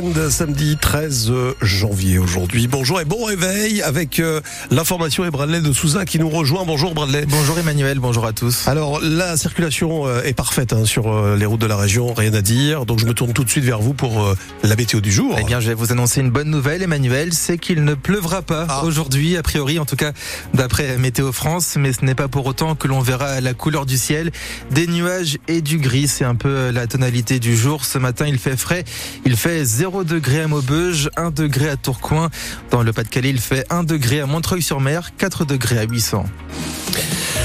[0.00, 1.32] week-end, samedi 13
[1.62, 2.68] janvier aujourd'hui.
[2.68, 4.40] Bonjour et bon réveil avec euh,
[4.70, 6.64] l'information et Bradley de Souza qui nous rejoint.
[6.66, 7.26] Bonjour Bradley.
[7.26, 8.66] Bonjour Emmanuel, bonjour à tous.
[8.68, 12.34] Alors la circulation euh, est parfaite hein, sur euh, les routes de la région, rien
[12.34, 12.86] à dire.
[12.86, 15.36] Donc je me tourne tout de suite vers vous pour la météo du jour.
[15.38, 18.66] Eh bien, je vais vous annoncer une bonne nouvelle, Emmanuel, c'est qu'il ne pleuvra pas
[18.68, 18.84] Ah.
[18.84, 20.12] aujourd'hui, a priori, en tout cas
[20.54, 23.96] d'après Météo France, mais ce n'est pas pour autant que l'on verra la couleur du
[23.96, 24.30] ciel,
[24.70, 26.08] des nuages et du gris.
[26.08, 27.84] C'est un peu la tonalité du jour.
[27.84, 28.84] Ce matin, il fait frais.
[29.24, 32.28] Il fait 0 degré à Maubeuge, 1 degré à Tourcoing.
[32.70, 36.24] Dans le Pas-de-Calais, il fait 1 degré à Montreuil-sur-Mer, 4 degrés à 800.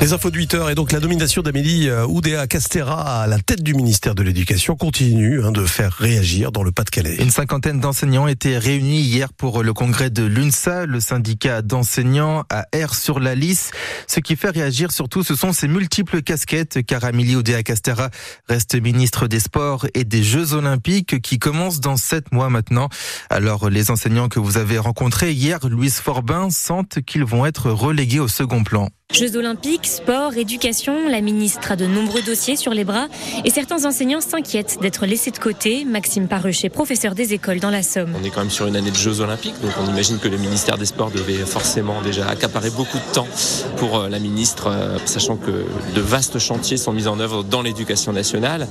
[0.00, 3.38] Les infos de 8 heures et donc la nomination d'Amélie euh, Oudéa Castera à la
[3.38, 7.16] tête du ministère de l'Éducation continue hein, de faire réagir dans le Pas-de-Calais.
[7.20, 12.66] Une cinquantaine d'enseignants étaient réunis hier pour le congrès de l'UNSA, le syndicat d'enseignants à
[12.76, 13.72] R sur la liste.
[14.06, 18.10] Ce qui fait réagir surtout, ce sont ses multiples casquettes, car Amélie Oudéa Castera
[18.46, 22.90] reste ministre des Sports et des Jeux Olympiques qui commencent dans sept mois maintenant.
[23.30, 28.20] Alors, les enseignants que vous avez rencontrés hier, Louise Forbin, sentent qu'ils vont être relégués
[28.20, 28.90] au second plan.
[29.12, 33.06] Jeux olympiques, sport, éducation, la ministre a de nombreux dossiers sur les bras
[33.44, 35.84] et certains enseignants s'inquiètent d'être laissés de côté.
[35.84, 38.12] Maxime Paruchet, professeur des écoles dans la Somme.
[38.20, 40.36] On est quand même sur une année de Jeux Olympiques, donc on imagine que le
[40.36, 43.28] ministère des Sports devait forcément déjà accaparer beaucoup de temps
[43.76, 47.62] pour euh, la ministre, euh, sachant que de vastes chantiers sont mis en œuvre dans
[47.62, 48.66] l'éducation nationale,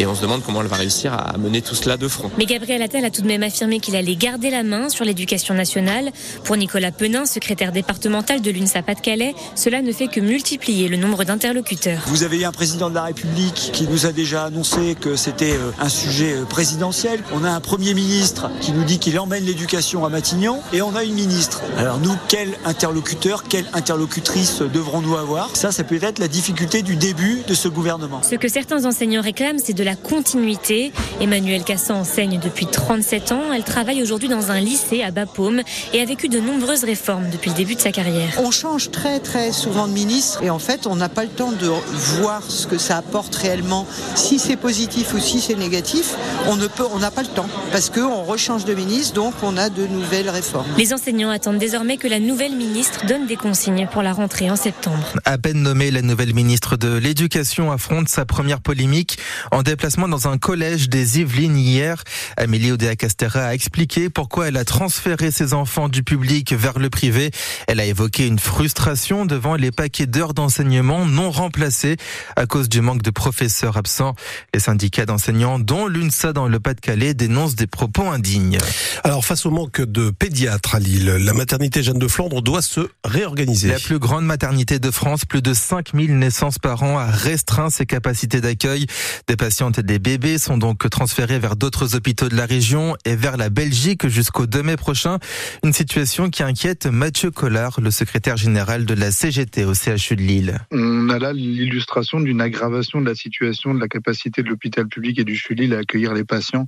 [0.00, 2.32] et on se demande comment elle va réussir à mener tout cela de front.
[2.36, 5.54] Mais Gabriel Attal a tout de même affirmé qu'il allait garder la main sur l'éducation
[5.54, 6.10] nationale.
[6.42, 11.24] Pour Nicolas Penin, secrétaire départemental de l'UNSA Pas-de-Calais, cela ne fait que multiplier le nombre
[11.24, 12.02] d'interlocuteurs.
[12.06, 15.52] Vous avez eu un président de la République qui nous a déjà annoncé que c'était
[15.52, 17.20] euh, un sujet euh, présidentiel.
[17.32, 20.60] On a un Premier ministre qui nous dit qu'il emmène l'éducation à Matignon.
[20.72, 21.62] Et on a une ministre.
[21.78, 25.54] Alors nous, quel interlocuteur, quelle interlocutrice devrons-nous avoir?
[25.56, 28.22] Ça, ça peut être la difficulté du début de ce gouvernement.
[28.22, 30.92] Ce que certains enseignants réclament, c'est de la continuité.
[31.20, 33.52] Emmanuelle Cassan enseigne depuis 37 ans.
[33.54, 35.62] Elle travaille aujourd'hui dans un lycée à Bapaume
[35.92, 38.38] et a vécu de nombreuses réformes depuis le début de sa carrière.
[38.38, 41.52] On change très très souvent de ministre et en fait on n'a pas le temps
[41.52, 41.70] de
[42.18, 43.86] voir ce que ça apporte réellement.
[44.14, 46.14] Si c'est positif ou si c'est négatif,
[46.48, 49.56] on ne peut, on n'a pas le temps parce qu'on rechange de ministre donc on
[49.56, 50.66] a de nouvelles réformes.
[50.76, 54.56] Les enseignants attendent désormais que la nouvelle ministre donne des consignes pour la rentrée en
[54.56, 55.14] septembre.
[55.24, 59.18] À peine nommée, la nouvelle ministre de l'Éducation affronte sa première polémique
[59.50, 62.04] en déplacement dans un collège des Yvelines hier.
[62.36, 66.90] Amélie Oudéa Castera a expliqué pourquoi elle a transféré ses enfants du public vers le
[66.90, 67.30] privé.
[67.66, 71.96] Elle a évoqué une frustration devant les paquets d'heures d'enseignement non remplacés
[72.36, 74.14] à cause du manque de professeurs absents.
[74.52, 78.58] Les syndicats d'enseignants, dont l'UNSA dans le Pas-de-Calais, dénoncent des propos indignes.
[79.02, 82.88] Alors face au manque de pédiatres à Lille, la maternité Jeanne de Flandre doit se
[83.04, 83.68] réorganiser.
[83.68, 87.86] La plus grande maternité de France, plus de 5000 naissances par an, a restreint ses
[87.86, 88.86] capacités d'accueil.
[89.26, 93.16] Des patientes et des bébés sont donc transférés vers d'autres hôpitaux de la région et
[93.16, 95.18] vers la Belgique jusqu'au 2 mai prochain.
[95.62, 100.22] Une situation qui inquiète Mathieu Collard, le secrétaire général de la CGT au CHU de
[100.22, 100.58] Lille.
[100.70, 105.18] On a là l'illustration d'une aggravation de la situation de la capacité de l'hôpital public
[105.18, 106.66] et du CHULIL à accueillir les patients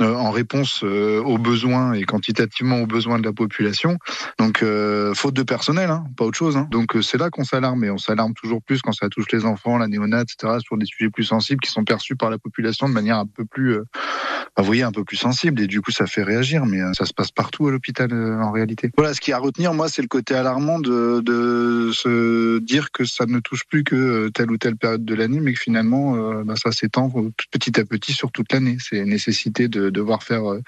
[0.00, 3.98] euh, en réponse euh, aux besoins et quantitativement aux besoins de la population.
[4.38, 6.56] Donc, euh, faute de personnel, hein, pas autre chose.
[6.56, 6.68] Hein.
[6.70, 9.78] Donc, c'est là qu'on s'alarme et on s'alarme toujours plus quand ça touche les enfants,
[9.78, 10.58] la néonate, etc.
[10.60, 13.44] Sur des sujets plus sensibles qui sont perçus par la population de manière un peu
[13.44, 15.60] plus, bah, vous voyez, un peu plus sensible.
[15.60, 18.90] Et du coup, ça fait réagir, mais ça se passe partout à l'hôpital en réalité.
[18.96, 23.04] Voilà, ce qui à retenir, moi, c'est le côté alarmant de, de se dire que
[23.04, 26.16] ça ne touche plus que euh, telle ou telle période de l'année, mais que finalement,
[26.16, 27.10] euh, bah, ça s'étend
[27.50, 28.76] petit à petit sur toute l'année.
[28.80, 30.60] C'est nécessité de devoir faire euh,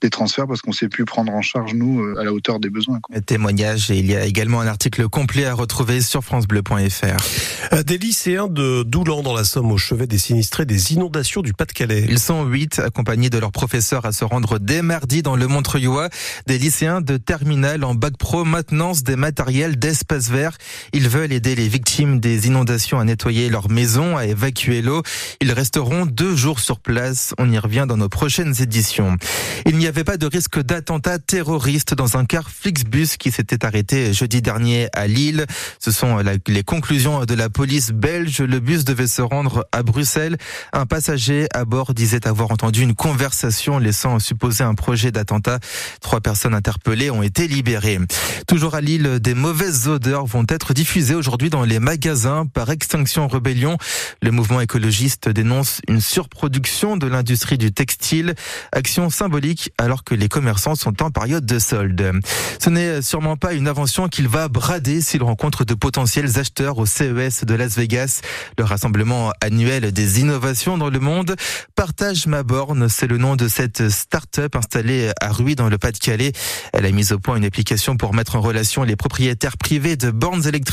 [0.00, 2.60] des transferts parce qu'on ne sait plus prendre en charge, nous, euh, à la hauteur
[2.60, 3.00] des besoins.
[3.00, 3.20] quoi.
[3.20, 7.72] Témoignage et il y a également un article complet à retrouver sur francebleu.fr.
[7.72, 11.52] Euh, Des lycéens de Doulan dans la Somme au chevet des sinistrés des inondations du
[11.52, 12.06] Pas-de-Calais.
[12.08, 16.08] Ils sont huit, accompagnés de leurs professeurs à se rendre dès mardi dans le Montreuillois.
[16.46, 20.56] Des lycéens de terminale en bac pro, maintenance des matériels d'espace vert.
[20.92, 25.02] Ils veulent aider les victimes des inondations à nettoyer leur maison, à évacuer l'eau.
[25.40, 27.34] Ils resteront deux jours sur place.
[27.38, 29.16] On y revient dans nos prochaines éditions.
[29.66, 34.12] Il n'y avait pas de risque d'attentat terroriste dans un car Flixbus qui s'était arrêté
[34.12, 35.46] jeudi dernier à Lille.
[35.78, 38.40] Ce sont les conclusions de la police belge.
[38.40, 40.36] Le bus devait se rendre à Bruxelles.
[40.72, 45.58] Un passager à bord disait avoir entendu une conversation laissant supposer un projet d'attentat.
[46.00, 47.98] Trois personnes interpellées ont été libérées.
[48.46, 53.28] Toujours à Lille, des mauvaises odeurs vont être diffusés aujourd'hui dans les magasins par Extinction
[53.28, 53.76] Rebellion.
[54.22, 58.34] Le mouvement écologiste dénonce une surproduction de l'industrie du textile,
[58.72, 62.12] action symbolique alors que les commerçants sont en période de solde.
[62.58, 66.86] Ce n'est sûrement pas une invention qu'il va brader s'il rencontre de potentiels acheteurs au
[66.86, 68.22] CES de Las Vegas,
[68.56, 71.36] le rassemblement annuel des innovations dans le monde.
[71.76, 76.32] Partage ma borne, c'est le nom de cette start-up installée à Ruy dans le Pas-de-Calais.
[76.72, 80.10] Elle a mis au point une application pour mettre en relation les propriétaires privés de
[80.10, 80.69] bornes électriques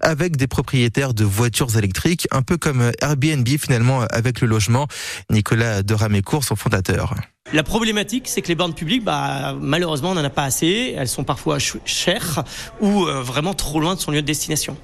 [0.00, 4.88] avec des propriétaires de voitures électriques, un peu comme Airbnb finalement avec le logement.
[5.30, 7.14] Nicolas Deramécourt, son fondateur.
[7.54, 10.94] La problématique, c'est que les bornes publiques, bah, malheureusement, on n'en a pas assez.
[10.98, 12.44] Elles sont parfois chères
[12.82, 14.76] ou euh, vraiment trop loin de son lieu de destination.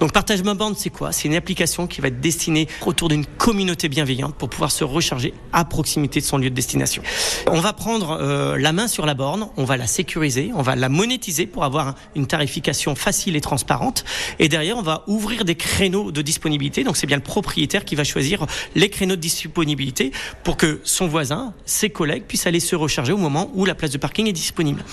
[0.00, 1.12] Donc, Partage ma borne, c'est quoi?
[1.12, 5.32] C'est une application qui va être destinée autour d'une communauté bienveillante pour pouvoir se recharger
[5.52, 7.04] à proximité de son lieu de destination.
[7.46, 10.74] On va prendre euh, la main sur la borne, on va la sécuriser, on va
[10.74, 14.04] la monétiser pour avoir une tarification facile et transparente.
[14.40, 16.82] Et derrière, on va ouvrir des créneaux de disponibilité.
[16.82, 18.44] Donc, c'est bien le propriétaire qui va choisir
[18.74, 20.10] les créneaux de disponibilité
[20.42, 23.90] pour que son voisin, ses collègues, puissent aller se recharger au moment où la place
[23.90, 24.84] de parking est disponible.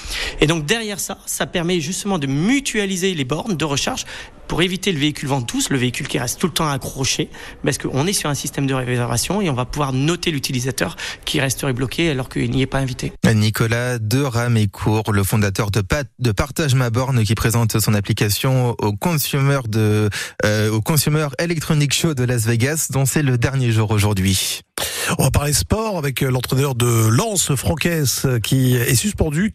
[0.42, 4.06] Et donc derrière ça, ça permet justement de mutualiser les bornes de recharge
[4.48, 7.30] pour éviter le véhicule ventouse, le véhicule qui reste tout le temps accroché,
[7.64, 10.96] parce qu'on est sur un système de réservation et on va pouvoir noter l'utilisateur
[11.26, 13.12] qui resterait bloqué alors qu'il n'y est pas invité.
[13.34, 15.82] Nicolas de Ramécourt, le fondateur de,
[16.32, 22.88] Partage Ma Borne, qui présente son application euh, au Consumer Electronic Show de Las Vegas,
[22.92, 24.62] dont c'est le dernier jour aujourd'hui.
[25.18, 29.54] On va parler sport avec euh, l'entraîneur de Lens, Franquès, euh, qui est suspendu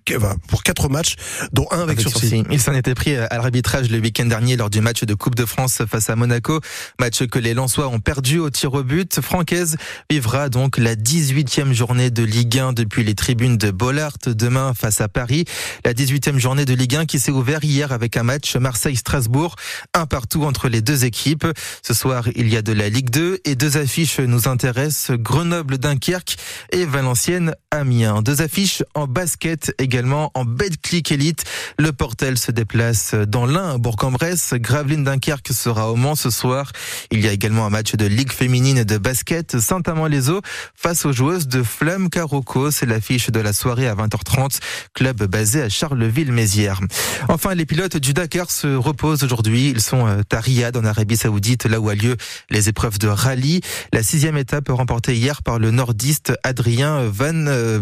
[0.49, 1.17] pour quatre matchs,
[1.53, 2.45] dont un avec, sursis.
[2.51, 5.45] Il s'en était pris à l'arbitrage le week-end dernier lors du match de Coupe de
[5.45, 6.61] France face à Monaco,
[6.99, 9.21] match que les Lensois ont perdu au tir au but.
[9.21, 9.77] Francaise
[10.09, 15.01] vivra donc la 18e journée de Ligue 1 depuis les tribunes de Bollard demain face
[15.01, 15.45] à Paris.
[15.85, 19.57] La 18e journée de Ligue 1 qui s'est ouverte hier avec un match Marseille-Strasbourg,
[19.95, 21.47] un partout entre les deux équipes.
[21.83, 25.17] Ce soir, il y a de la Ligue 2 et deux affiches nous intéressent.
[25.41, 26.37] Grenoble-Dunkerque
[26.71, 28.21] et Valenciennes-Amiens.
[28.21, 31.45] Deux affiches en basket également en Betclic Elite.
[31.79, 34.53] Le Portel se déplace dans l'Ain, Bourg-en-Bresse.
[34.57, 36.73] Gravelines Dunkerque sera au Mans ce soir.
[37.11, 40.43] Il y a également un match de Ligue féminine de basket Saint-Amand-les-Eaux
[40.75, 42.71] face aux joueuses de Flamme Carocco.
[42.71, 44.59] C'est l'affiche de la soirée à 20h30.
[44.93, 46.81] Club basé à Charleville-Mézières.
[47.29, 49.71] Enfin, les pilotes du Dakar se reposent aujourd'hui.
[49.71, 52.19] Ils sont euh, à Riyad en Arabie Saoudite, là où a lieu
[52.51, 53.63] les épreuves de rallye.
[53.95, 57.33] La sixième étape remportée hier par le nordiste Adrien Van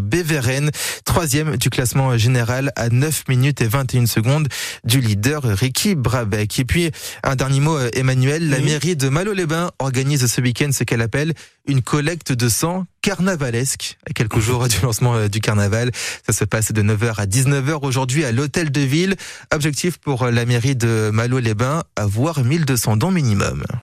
[0.00, 0.70] Beveren,
[1.04, 4.48] troisième du classement général à 9 minutes et 21 secondes
[4.84, 6.58] du leader Ricky Brabeck.
[6.58, 6.90] Et puis,
[7.24, 11.34] un dernier mot, Emmanuel, la mairie de Malo-les-Bains organise ce week-end ce qu'elle appelle
[11.66, 15.90] une collecte de sang carnavalesque à quelques jours du lancement euh, du carnaval.
[16.26, 19.16] Ça se passe de 9h à 19h aujourd'hui à l'hôtel de ville.
[19.52, 23.64] Objectif pour la mairie de Malo-les-Bains, avoir 1200 dons minimum.